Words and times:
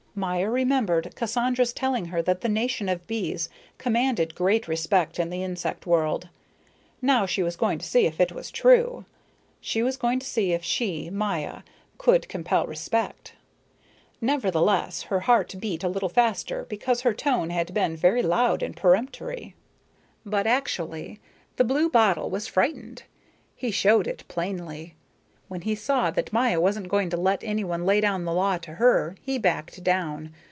Maya 0.13 0.49
remembered 0.49 1.13
Cassandra's 1.15 1.71
telling 1.71 2.07
her 2.07 2.21
that 2.21 2.41
the 2.41 2.49
nation 2.49 2.89
of 2.89 3.07
bees 3.07 3.47
commanded 3.77 4.35
great 4.35 4.67
respect 4.67 5.17
in 5.19 5.29
the 5.29 5.41
insect 5.41 5.87
world. 5.87 6.27
Now 7.01 7.25
she 7.25 7.41
was 7.41 7.55
going 7.55 7.79
to 7.79 7.87
see 7.87 8.05
if 8.07 8.19
it 8.19 8.33
was 8.33 8.51
true; 8.51 9.05
she 9.61 9.81
was 9.81 9.95
going 9.95 10.19
to 10.19 10.27
see 10.27 10.51
if 10.51 10.65
she, 10.65 11.09
Maya, 11.09 11.61
could 11.97 12.27
compel 12.27 12.67
respect. 12.67 13.35
Nevertheless 14.19 15.03
her 15.03 15.21
heart 15.21 15.55
beat 15.61 15.81
a 15.81 15.87
little 15.89 16.09
faster 16.09 16.65
because 16.65 17.01
her 17.01 17.13
tone 17.13 17.49
had 17.49 17.73
been 17.73 17.95
very 17.95 18.21
loud 18.21 18.61
and 18.61 18.75
peremptory. 18.75 19.55
But 20.25 20.45
actually 20.45 21.21
the 21.55 21.63
blue 21.63 21.89
bottle 21.89 22.29
was 22.29 22.47
frightened. 22.47 23.03
He 23.55 23.71
showed 23.71 24.07
it 24.07 24.25
plainly. 24.27 24.95
When 25.47 25.63
he 25.63 25.75
saw 25.75 26.11
that 26.11 26.31
Maya 26.31 26.61
wasn't 26.61 26.87
going 26.87 27.09
to 27.09 27.17
let 27.17 27.43
anyone 27.43 27.85
lay 27.85 27.99
down 27.99 28.23
the 28.23 28.31
law 28.31 28.57
to 28.59 28.75
her 28.75 29.17
he 29.21 29.37
backed 29.37 29.83
down. 29.83 30.33